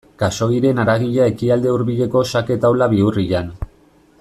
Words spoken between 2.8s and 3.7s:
bihurrian.